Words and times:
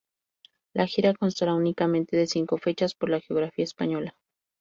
La 0.73 0.87
gira 0.87 1.13
constará 1.13 1.53
únicamente 1.53 2.17
de 2.17 2.25
cinco 2.25 2.57
fechas 2.57 2.95
por 2.95 3.11
la 3.11 3.19
geografía 3.19 3.63
española. 3.65 4.17